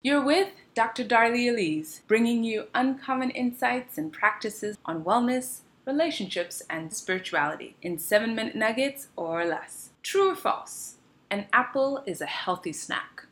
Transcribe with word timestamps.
You're 0.00 0.24
with 0.24 0.50
Dr. 0.76 1.02
Darlia 1.02 1.52
Elise, 1.52 2.02
bringing 2.06 2.44
you 2.44 2.68
uncommon 2.72 3.30
insights 3.30 3.98
and 3.98 4.12
practices 4.12 4.78
on 4.84 5.02
wellness, 5.02 5.62
relationships, 5.86 6.62
and 6.70 6.94
spirituality 6.94 7.74
in 7.82 7.98
seven 7.98 8.32
minute 8.32 8.54
nuggets 8.54 9.08
or 9.16 9.44
less. 9.44 9.90
True 10.04 10.30
or 10.30 10.36
false? 10.36 10.98
An 11.32 11.46
apple 11.52 12.04
is 12.06 12.20
a 12.20 12.26
healthy 12.26 12.72
snack. 12.72 13.24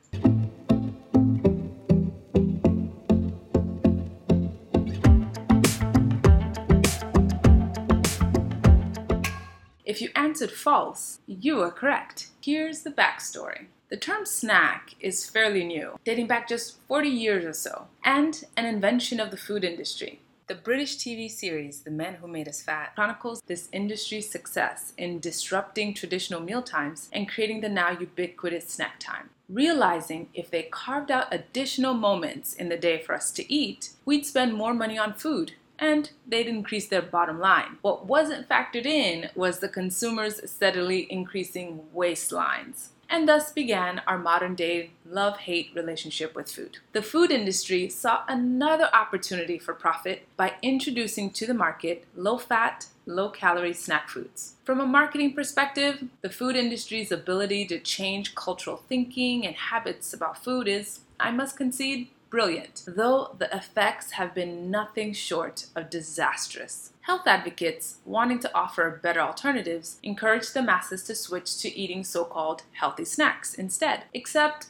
If 9.85 10.03
you 10.03 10.09
answered 10.17 10.51
false, 10.51 11.21
you 11.29 11.63
are 11.63 11.71
correct. 11.71 12.31
Here's 12.41 12.83
the 12.83 12.91
backstory. 12.91 13.67
The 13.89 13.97
term 13.97 14.27
snack 14.27 14.97
is 14.99 15.31
fairly 15.31 15.63
new, 15.63 15.97
dating 16.05 16.27
back 16.27 16.49
just 16.49 16.81
40 16.89 17.09
years 17.09 17.45
or 17.45 17.53
so, 17.53 17.87
and 18.03 18.45
an 18.57 18.67
invention 18.67 19.21
of 19.21 19.31
the 19.31 19.37
food 19.37 19.63
industry. 19.63 20.19
The 20.49 20.57
British 20.57 20.97
TV 20.97 21.31
series 21.31 21.83
The 21.83 21.93
Men 21.93 22.15
Who 22.15 22.27
Made 22.27 22.49
Us 22.49 22.61
Fat 22.61 22.97
chronicles 22.97 23.43
this 23.47 23.69
industry's 23.71 24.29
success 24.29 24.93
in 24.99 25.21
disrupting 25.21 25.95
traditional 25.95 26.41
meal 26.41 26.63
times 26.63 27.09
and 27.13 27.29
creating 27.29 27.61
the 27.61 27.69
now 27.69 27.91
ubiquitous 27.91 28.69
snack 28.69 28.99
time. 28.99 29.31
Realizing 29.49 30.31
if 30.35 30.51
they 30.51 30.65
carved 30.65 31.13
out 31.13 31.33
additional 31.33 31.95
moments 31.95 32.55
in 32.55 32.69
the 32.69 32.77
day 32.77 32.99
for 33.01 33.15
us 33.15 33.31
to 33.33 33.53
eat, 33.53 33.91
we'd 34.05 34.27
spend 34.27 34.55
more 34.55 34.75
money 34.75 34.99
on 34.99 35.15
food 35.15 35.53
and 35.79 36.11
they'd 36.27 36.49
increase 36.49 36.89
their 36.89 37.03
bottom 37.03 37.39
line. 37.39 37.79
What 37.83 38.07
wasn't 38.07 38.49
factored 38.49 38.87
in 38.87 39.31
was 39.37 39.61
the 39.61 39.69
consumers' 39.69 40.51
steadily 40.51 41.07
increasing 41.09 41.83
waistlines 41.95 42.89
and 43.09 43.29
thus 43.29 43.53
began 43.53 44.03
our 44.07 44.19
modern 44.19 44.55
day 44.55 44.91
love 45.09 45.39
hate 45.39 45.71
relationship 45.75 46.35
with 46.35 46.51
food. 46.51 46.79
The 46.93 47.03
food 47.03 47.31
industry 47.31 47.89
saw 47.89 48.23
another 48.29 48.89
opportunity 48.93 49.59
for 49.59 49.75
profit 49.75 50.27
by 50.37 50.55
introducing 50.63 51.31
to 51.31 51.47
the 51.47 51.55
market 51.55 52.05
low 52.17 52.39
fat, 52.39 52.87
low 53.07 53.29
calorie 53.29 53.73
snack 53.73 54.09
foods. 54.09 54.55
From 54.65 54.81
a 54.81 54.87
marketing 54.87 55.35
perspective, 55.35 56.05
the 56.23 56.31
food 56.31 56.57
industry's 56.57 57.13
ability 57.13 57.67
to 57.67 57.79
change 57.79 58.35
cultural 58.35 58.83
thinking 58.89 59.47
and 59.47 59.55
habits 59.55 60.13
about 60.13 60.43
food 60.43 60.67
is, 60.67 61.01
I 61.21 61.31
must 61.31 61.57
concede, 61.57 62.09
brilliant, 62.37 62.83
though 62.87 63.35
the 63.39 63.49
effects 63.57 64.11
have 64.11 64.35
been 64.35 64.71
nothing 64.71 65.11
short 65.15 65.65
of 65.75 65.89
disastrous. 65.89 66.93
Health 67.01 67.23
advocates, 67.27 67.97
wanting 68.05 68.41
to 68.41 68.55
offer 68.55 69.01
better 69.03 69.21
alternatives, 69.21 69.99
encourage 70.03 70.51
the 70.51 70.61
masses 70.61 71.03
to 71.05 71.15
switch 71.15 71.57
to 71.63 71.75
eating 71.75 72.05
so 72.05 72.27
called 72.27 72.65
healthy 72.73 73.07
snacks 73.07 73.55
instead. 73.55 74.03
Except, 74.13 74.67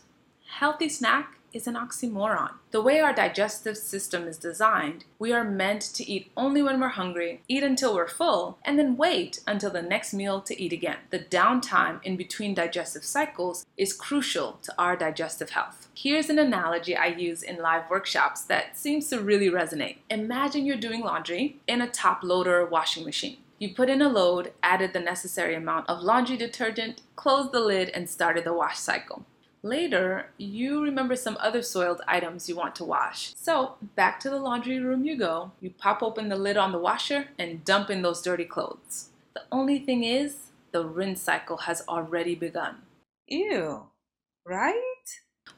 healthy 0.61 0.89
snack 0.89 1.36
is 1.57 1.67
an 1.67 1.75
oxymoron. 1.75 2.53
The 2.71 2.83
way 2.83 3.01
our 3.01 3.15
digestive 3.15 3.79
system 3.79 4.29
is 4.29 4.37
designed, 4.37 5.05
we 5.19 5.33
are 5.33 5.43
meant 5.43 5.81
to 5.95 6.09
eat 6.09 6.31
only 6.37 6.63
when 6.63 6.79
we're 6.79 6.89
hungry, 6.89 7.41
eat 7.49 7.63
until 7.63 7.95
we're 7.95 8.09
full, 8.09 8.59
and 8.65 8.79
then 8.79 8.97
wait 8.97 9.41
until 9.47 9.71
the 9.71 9.81
next 9.81 10.13
meal 10.13 10.43
to 10.43 10.63
eat 10.63 10.73
again. 10.73 10.99
The 11.11 11.21
downtime 11.21 12.01
in 12.05 12.17
between 12.17 12.55
digestive 12.55 13.05
cycles 13.05 13.65
is 13.77 13.95
crucial 13.95 14.59
to 14.63 14.75
our 14.79 14.97
digestive 14.97 15.51
health. 15.51 15.89
Here's 15.95 16.29
an 16.29 16.39
analogy 16.39 16.95
I 16.95 17.07
use 17.07 17.43
in 17.43 17.57
live 17.57 17.89
workshops 17.89 18.43
that 18.43 18.77
seems 18.77 19.09
to 19.09 19.21
really 19.21 19.49
resonate. 19.49 19.97
Imagine 20.11 20.67
you're 20.67 20.77
doing 20.77 21.01
laundry 21.01 21.57
in 21.67 21.81
a 21.81 21.89
top 21.89 22.23
loader 22.23 22.67
washing 22.67 23.05
machine. 23.05 23.39
You 23.59 23.75
put 23.75 23.89
in 23.89 24.03
a 24.03 24.11
load, 24.11 24.53
added 24.63 24.93
the 24.93 25.01
necessary 25.01 25.55
amount 25.55 25.89
of 25.89 26.03
laundry 26.03 26.37
detergent, 26.37 27.01
closed 27.17 27.53
the 27.53 27.61
lid, 27.61 27.89
and 27.89 28.11
started 28.11 28.45
the 28.45 28.53
wash 28.53 28.79
cycle. 28.79 29.25
Later, 29.67 30.29
you 30.39 30.81
remember 30.81 31.17
some 31.17 31.37
other 31.41 31.61
soiled 31.61 32.01
items 32.07 32.49
you 32.49 32.55
want 32.55 32.77
to 32.77 32.85
wash. 32.85 33.35
So, 33.35 33.75
back 33.97 34.21
to 34.21 34.31
the 34.31 34.39
laundry 34.39 34.79
room 34.79 35.05
you 35.05 35.19
go. 35.19 35.51
You 35.61 35.71
pop 35.71 36.05
open 36.05 36.29
the 36.29 36.37
lid 36.37 36.57
on 36.57 36.71
the 36.71 36.79
washer 36.79 37.31
and 37.37 37.65
dump 37.65 37.91
in 37.91 38.03
those 38.03 38.23
dirty 38.23 38.45
clothes. 38.45 39.09
The 39.35 39.43
only 39.51 39.81
thing 39.81 40.05
is, 40.05 40.51
the 40.71 40.85
rinse 40.87 41.21
cycle 41.21 41.57
has 41.57 41.83
already 41.89 42.37
begun. 42.37 42.83
Ew, 43.27 43.87
right? 44.47 45.05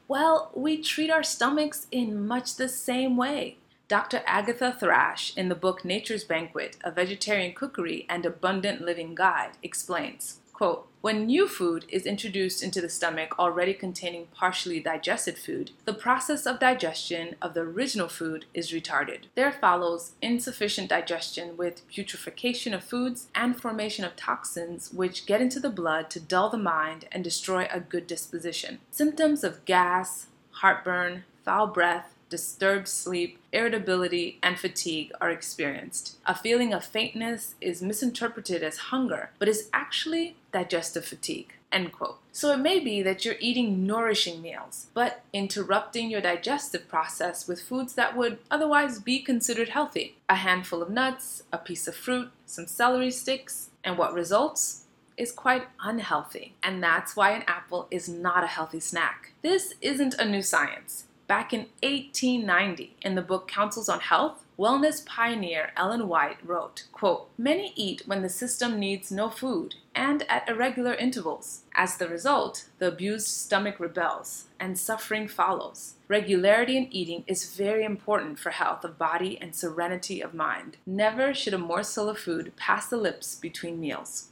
Well, 0.07 0.51
we 0.55 0.81
treat 0.81 1.11
our 1.11 1.21
stomachs 1.21 1.85
in 1.91 2.25
much 2.25 2.55
the 2.55 2.67
same 2.67 3.15
way. 3.15 3.57
Dr. 3.87 4.23
Agatha 4.25 4.75
Thrash, 4.79 5.37
in 5.37 5.49
the 5.49 5.55
book 5.55 5.85
Nature's 5.85 6.23
Banquet 6.23 6.77
A 6.83 6.89
Vegetarian 6.89 7.53
Cookery 7.53 8.07
and 8.09 8.25
Abundant 8.25 8.81
Living 8.81 9.13
Guide, 9.13 9.51
explains 9.61 10.39
quote, 10.59 10.89
when 10.99 11.25
new 11.25 11.47
food 11.47 11.85
is 11.87 12.05
introduced 12.05 12.61
into 12.61 12.81
the 12.81 12.89
stomach 12.89 13.33
already 13.39 13.73
containing 13.73 14.27
partially 14.35 14.81
digested 14.81 15.37
food, 15.37 15.71
the 15.85 15.93
process 15.93 16.45
of 16.45 16.59
digestion 16.59 17.37
of 17.41 17.53
the 17.53 17.61
original 17.61 18.09
food 18.09 18.43
is 18.53 18.73
retarded. 18.73 19.19
There 19.35 19.53
follows 19.53 20.11
insufficient 20.21 20.89
digestion 20.89 21.55
with 21.55 21.87
putrefaction 21.87 22.73
of 22.73 22.83
foods 22.83 23.29
and 23.33 23.57
formation 23.57 24.03
of 24.03 24.17
toxins 24.17 24.91
which 24.91 25.25
get 25.25 25.39
into 25.39 25.61
the 25.61 25.69
blood 25.69 26.09
to 26.09 26.19
dull 26.19 26.49
the 26.49 26.57
mind 26.57 27.05
and 27.09 27.23
destroy 27.23 27.65
a 27.71 27.79
good 27.79 28.05
disposition. 28.05 28.79
Symptoms 28.91 29.45
of 29.45 29.63
gas, 29.63 30.27
heartburn, 30.51 31.23
foul 31.45 31.67
breath, 31.67 32.15
disturbed 32.29 32.87
sleep, 32.87 33.39
irritability, 33.51 34.37
and 34.41 34.57
fatigue 34.57 35.11
are 35.19 35.29
experienced. 35.29 36.17
A 36.25 36.35
feeling 36.35 36.73
of 36.73 36.85
faintness 36.85 37.55
is 37.59 37.81
misinterpreted 37.81 38.63
as 38.63 38.77
hunger, 38.77 39.31
but 39.39 39.47
is 39.47 39.69
actually 39.73 40.35
digestive 40.51 41.05
fatigue. 41.05 41.53
End 41.71 41.91
quote. 41.91 42.19
So 42.31 42.51
it 42.51 42.57
may 42.57 42.79
be 42.79 43.01
that 43.03 43.25
you're 43.25 43.35
eating 43.39 43.85
nourishing 43.85 44.41
meals, 44.41 44.87
but 44.93 45.21
interrupting 45.33 46.09
your 46.09 46.21
digestive 46.21 46.87
process 46.87 47.47
with 47.47 47.61
foods 47.61 47.93
that 47.93 48.17
would 48.17 48.39
otherwise 48.49 48.99
be 48.99 49.19
considered 49.19 49.69
healthy. 49.69 50.15
A 50.27 50.35
handful 50.35 50.81
of 50.81 50.89
nuts, 50.89 51.43
a 51.51 51.57
piece 51.57 51.87
of 51.87 51.95
fruit, 51.95 52.31
some 52.45 52.65
celery 52.65 53.11
sticks, 53.11 53.69
and 53.83 53.97
what 53.97 54.13
results? 54.13 54.85
is 55.19 55.33
quite 55.33 55.67
unhealthy, 55.83 56.53
and 56.63 56.81
that's 56.81 57.13
why 57.13 57.31
an 57.31 57.43
apple 57.45 57.89
is 57.91 58.07
not 58.07 58.43
a 58.43 58.47
healthy 58.47 58.79
snack. 58.79 59.33
This 59.41 59.73
isn't 59.81 60.13
a 60.13 60.23
new 60.23 60.41
science. 60.41 61.03
Back 61.29 61.53
in 61.53 61.67
1890, 61.83 62.95
in 63.03 63.13
the 63.13 63.21
book 63.21 63.47
Counsels 63.47 63.87
on 63.87 63.99
Health, 63.99 64.43
wellness 64.57 65.05
pioneer 65.05 65.71
Ellen 65.77 66.07
White 66.07 66.37
wrote, 66.43 66.85
quote, 66.91 67.29
Many 67.37 67.71
eat 67.75 68.01
when 68.07 68.23
the 68.23 68.29
system 68.29 68.79
needs 68.79 69.11
no 69.11 69.29
food 69.29 69.75
and 69.93 70.23
at 70.27 70.49
irregular 70.49 70.95
intervals. 70.95 71.65
As 71.75 71.97
the 71.97 72.07
result, 72.07 72.65
the 72.79 72.87
abused 72.87 73.27
stomach 73.27 73.79
rebels 73.79 74.45
and 74.59 74.75
suffering 74.75 75.27
follows. 75.27 75.93
Regularity 76.07 76.75
in 76.77 76.91
eating 76.91 77.23
is 77.27 77.55
very 77.55 77.83
important 77.83 78.39
for 78.39 78.49
health 78.49 78.83
of 78.83 78.97
body 78.97 79.37
and 79.39 79.53
serenity 79.53 80.21
of 80.21 80.33
mind. 80.33 80.77
Never 80.87 81.35
should 81.35 81.53
a 81.53 81.59
morsel 81.59 82.09
of 82.09 82.17
food 82.17 82.53
pass 82.55 82.87
the 82.87 82.97
lips 82.97 83.35
between 83.35 83.79
meals. 83.79 84.28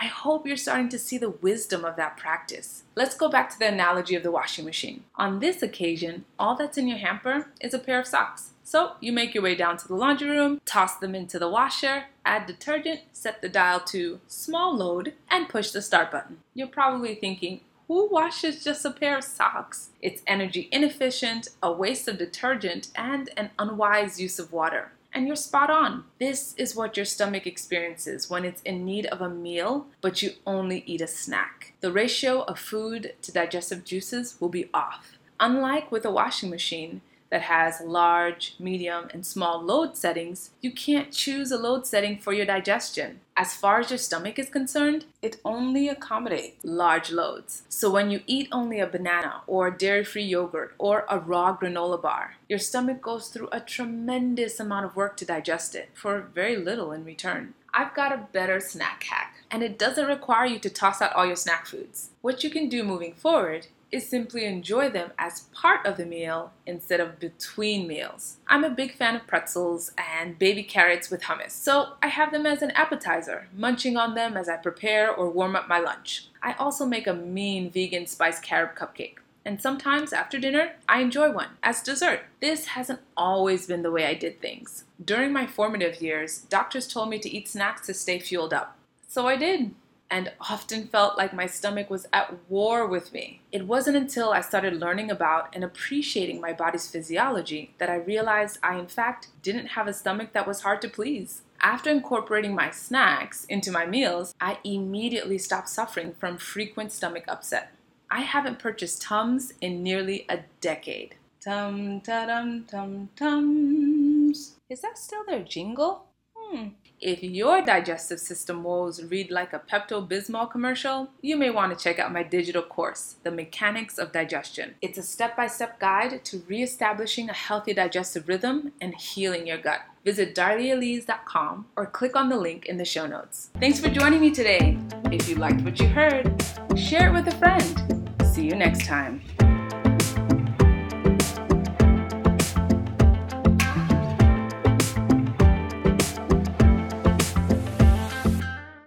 I 0.00 0.06
hope 0.06 0.46
you're 0.46 0.56
starting 0.56 0.88
to 0.90 0.98
see 0.98 1.18
the 1.18 1.30
wisdom 1.30 1.84
of 1.84 1.96
that 1.96 2.16
practice. 2.16 2.84
Let's 2.94 3.16
go 3.16 3.28
back 3.28 3.50
to 3.50 3.58
the 3.58 3.66
analogy 3.66 4.14
of 4.14 4.22
the 4.22 4.30
washing 4.30 4.64
machine. 4.64 5.02
On 5.16 5.40
this 5.40 5.60
occasion, 5.60 6.24
all 6.38 6.54
that's 6.54 6.78
in 6.78 6.86
your 6.86 6.98
hamper 6.98 7.48
is 7.60 7.74
a 7.74 7.80
pair 7.80 7.98
of 7.98 8.06
socks. 8.06 8.52
So 8.62 8.92
you 9.00 9.10
make 9.10 9.34
your 9.34 9.42
way 9.42 9.56
down 9.56 9.76
to 9.78 9.88
the 9.88 9.96
laundry 9.96 10.30
room, 10.30 10.60
toss 10.64 10.96
them 10.96 11.16
into 11.16 11.40
the 11.40 11.48
washer, 11.48 12.04
add 12.24 12.46
detergent, 12.46 13.00
set 13.12 13.42
the 13.42 13.48
dial 13.48 13.80
to 13.86 14.20
small 14.28 14.76
load, 14.76 15.14
and 15.28 15.48
push 15.48 15.72
the 15.72 15.82
start 15.82 16.12
button. 16.12 16.38
You're 16.54 16.68
probably 16.68 17.16
thinking, 17.16 17.62
who 17.88 18.08
washes 18.08 18.62
just 18.62 18.84
a 18.84 18.92
pair 18.92 19.18
of 19.18 19.24
socks? 19.24 19.88
It's 20.00 20.22
energy 20.28 20.68
inefficient, 20.70 21.48
a 21.60 21.72
waste 21.72 22.06
of 22.06 22.18
detergent, 22.18 22.88
and 22.94 23.30
an 23.36 23.50
unwise 23.58 24.20
use 24.20 24.38
of 24.38 24.52
water. 24.52 24.92
And 25.18 25.26
you're 25.26 25.34
spot 25.34 25.68
on. 25.68 26.04
This 26.20 26.54
is 26.56 26.76
what 26.76 26.96
your 26.96 27.04
stomach 27.04 27.44
experiences 27.44 28.30
when 28.30 28.44
it's 28.44 28.62
in 28.62 28.84
need 28.84 29.06
of 29.06 29.20
a 29.20 29.28
meal, 29.28 29.88
but 30.00 30.22
you 30.22 30.30
only 30.46 30.84
eat 30.86 31.00
a 31.00 31.08
snack. 31.08 31.72
The 31.80 31.90
ratio 31.90 32.42
of 32.42 32.56
food 32.60 33.14
to 33.22 33.32
digestive 33.32 33.82
juices 33.82 34.36
will 34.40 34.48
be 34.48 34.70
off. 34.72 35.18
Unlike 35.40 35.90
with 35.90 36.04
a 36.04 36.12
washing 36.12 36.50
machine, 36.50 37.00
that 37.30 37.42
has 37.42 37.80
large, 37.80 38.54
medium, 38.58 39.08
and 39.12 39.24
small 39.24 39.62
load 39.62 39.96
settings, 39.96 40.50
you 40.60 40.72
can't 40.72 41.12
choose 41.12 41.50
a 41.50 41.58
load 41.58 41.86
setting 41.86 42.18
for 42.18 42.32
your 42.32 42.46
digestion. 42.46 43.20
As 43.36 43.54
far 43.54 43.80
as 43.80 43.90
your 43.90 43.98
stomach 43.98 44.38
is 44.38 44.48
concerned, 44.48 45.04
it 45.22 45.40
only 45.44 45.88
accommodates 45.88 46.64
large 46.64 47.12
loads. 47.12 47.62
So 47.68 47.90
when 47.90 48.10
you 48.10 48.22
eat 48.26 48.48
only 48.50 48.80
a 48.80 48.86
banana 48.86 49.42
or 49.46 49.70
dairy 49.70 50.04
free 50.04 50.24
yogurt 50.24 50.74
or 50.78 51.04
a 51.08 51.18
raw 51.18 51.56
granola 51.56 52.00
bar, 52.00 52.36
your 52.48 52.58
stomach 52.58 53.00
goes 53.00 53.28
through 53.28 53.48
a 53.52 53.60
tremendous 53.60 54.58
amount 54.58 54.86
of 54.86 54.96
work 54.96 55.16
to 55.18 55.24
digest 55.24 55.74
it 55.74 55.90
for 55.94 56.30
very 56.34 56.56
little 56.56 56.92
in 56.92 57.04
return. 57.04 57.54
I've 57.72 57.94
got 57.94 58.12
a 58.12 58.26
better 58.32 58.60
snack 58.60 59.04
hack, 59.04 59.34
and 59.50 59.62
it 59.62 59.78
doesn't 59.78 60.06
require 60.06 60.46
you 60.46 60.58
to 60.60 60.70
toss 60.70 61.00
out 61.00 61.12
all 61.12 61.26
your 61.26 61.36
snack 61.36 61.66
foods. 61.66 62.10
What 62.22 62.42
you 62.42 62.50
can 62.50 62.68
do 62.68 62.82
moving 62.82 63.12
forward 63.12 63.68
is 63.90 64.06
simply 64.08 64.44
enjoy 64.44 64.90
them 64.90 65.12
as 65.18 65.42
part 65.54 65.86
of 65.86 65.96
the 65.96 66.04
meal 66.04 66.52
instead 66.66 67.00
of 67.00 67.18
between 67.18 67.86
meals. 67.86 68.36
I'm 68.46 68.64
a 68.64 68.70
big 68.70 68.94
fan 68.94 69.16
of 69.16 69.26
pretzels 69.26 69.92
and 69.96 70.38
baby 70.38 70.62
carrots 70.62 71.10
with 71.10 71.22
hummus, 71.22 71.52
so 71.52 71.94
I 72.02 72.08
have 72.08 72.30
them 72.32 72.44
as 72.46 72.60
an 72.62 72.70
appetizer, 72.72 73.48
munching 73.56 73.96
on 73.96 74.14
them 74.14 74.36
as 74.36 74.48
I 74.48 74.56
prepare 74.56 75.10
or 75.10 75.30
warm 75.30 75.56
up 75.56 75.68
my 75.68 75.78
lunch. 75.78 76.28
I 76.42 76.52
also 76.54 76.84
make 76.84 77.06
a 77.06 77.14
mean 77.14 77.70
vegan 77.70 78.06
spiced 78.06 78.42
carrot 78.42 78.74
cupcake. 78.76 79.16
and 79.44 79.62
sometimes 79.62 80.12
after 80.12 80.38
dinner, 80.38 80.72
I 80.86 81.00
enjoy 81.00 81.32
one 81.32 81.52
as 81.62 81.82
dessert. 81.82 82.20
This 82.40 82.66
hasn't 82.66 83.00
always 83.16 83.66
been 83.66 83.82
the 83.82 83.90
way 83.90 84.04
I 84.04 84.12
did 84.12 84.42
things. 84.42 84.84
During 85.02 85.32
my 85.32 85.46
formative 85.46 86.02
years, 86.02 86.40
doctors 86.50 86.86
told 86.86 87.08
me 87.08 87.18
to 87.20 87.30
eat 87.30 87.48
snacks 87.48 87.86
to 87.86 87.94
stay 87.94 88.18
fueled 88.18 88.52
up. 88.52 88.76
So 89.06 89.26
I 89.26 89.36
did 89.36 89.74
and 90.10 90.32
often 90.40 90.86
felt 90.86 91.18
like 91.18 91.34
my 91.34 91.46
stomach 91.46 91.90
was 91.90 92.06
at 92.12 92.34
war 92.48 92.86
with 92.86 93.12
me. 93.12 93.40
It 93.52 93.66
wasn't 93.66 93.96
until 93.96 94.30
I 94.30 94.40
started 94.40 94.80
learning 94.80 95.10
about 95.10 95.54
and 95.54 95.62
appreciating 95.62 96.40
my 96.40 96.52
body's 96.52 96.90
physiology 96.90 97.74
that 97.78 97.90
I 97.90 97.96
realized 97.96 98.58
I, 98.62 98.78
in 98.78 98.86
fact, 98.86 99.28
didn't 99.42 99.68
have 99.68 99.86
a 99.86 99.92
stomach 99.92 100.32
that 100.32 100.46
was 100.46 100.62
hard 100.62 100.80
to 100.82 100.88
please. 100.88 101.42
After 101.60 101.90
incorporating 101.90 102.54
my 102.54 102.70
snacks 102.70 103.44
into 103.44 103.72
my 103.72 103.84
meals, 103.84 104.34
I 104.40 104.58
immediately 104.64 105.38
stopped 105.38 105.68
suffering 105.68 106.14
from 106.18 106.38
frequent 106.38 106.92
stomach 106.92 107.24
upset. 107.26 107.72
I 108.10 108.20
haven't 108.20 108.58
purchased 108.58 109.02
Tums 109.02 109.52
in 109.60 109.82
nearly 109.82 110.24
a 110.28 110.40
decade. 110.60 111.16
Tum 111.40 112.00
ta 112.00 112.26
dum 112.26 112.64
tum 112.64 113.10
tums. 113.16 114.56
Is 114.70 114.80
that 114.80 114.98
still 114.98 115.24
their 115.26 115.42
jingle? 115.42 116.04
Hmm. 116.50 116.68
If 117.00 117.22
your 117.22 117.62
digestive 117.62 118.18
system 118.18 118.64
woes 118.64 119.04
read 119.04 119.30
like 119.30 119.52
a 119.52 119.60
Pepto 119.60 120.08
Bismol 120.08 120.50
commercial, 120.50 121.10
you 121.20 121.36
may 121.36 121.50
want 121.50 121.76
to 121.76 121.82
check 121.82 121.98
out 121.98 122.12
my 122.12 122.22
digital 122.22 122.62
course, 122.62 123.16
The 123.22 123.30
Mechanics 123.30 123.98
of 123.98 124.12
Digestion. 124.12 124.74
It's 124.80 124.98
a 124.98 125.02
step 125.02 125.36
by 125.36 125.46
step 125.46 125.78
guide 125.78 126.24
to 126.24 126.42
reestablishing 126.48 127.28
a 127.28 127.34
healthy 127.34 127.74
digestive 127.74 128.28
rhythm 128.28 128.72
and 128.80 128.94
healing 128.94 129.46
your 129.46 129.58
gut. 129.58 129.82
Visit 130.04 130.34
darliaelise.com 130.34 131.66
or 131.76 131.86
click 131.86 132.16
on 132.16 132.30
the 132.30 132.38
link 132.38 132.66
in 132.66 132.78
the 132.78 132.84
show 132.84 133.06
notes. 133.06 133.50
Thanks 133.60 133.78
for 133.78 133.90
joining 133.90 134.20
me 134.20 134.30
today. 134.30 134.78
If 135.12 135.28
you 135.28 135.36
liked 135.36 135.60
what 135.60 135.78
you 135.78 135.86
heard, 135.86 136.42
share 136.76 137.10
it 137.10 137.12
with 137.12 137.28
a 137.28 137.36
friend. 137.36 138.10
See 138.24 138.46
you 138.46 138.56
next 138.56 138.86
time. 138.86 139.22